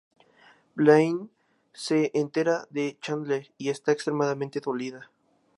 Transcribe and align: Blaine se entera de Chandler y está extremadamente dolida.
Blaine 0.75 1.29
se 1.73 2.09
entera 2.15 2.65
de 2.71 2.97
Chandler 3.01 3.51
y 3.59 3.69
está 3.69 3.91
extremadamente 3.91 4.59
dolida. 4.59 5.11